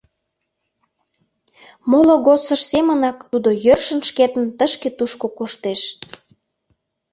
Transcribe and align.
Моло 1.89 2.15
годсыж 2.25 2.61
семынак 2.71 3.17
тудо 3.31 3.49
йӧршын 3.63 3.99
шкетын 4.09 4.45
тышке-тушко 4.57 5.27
коштеш. 5.37 5.81